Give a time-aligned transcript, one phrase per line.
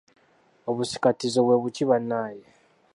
[0.69, 2.45] Obusikattizo bwe buki bannaye?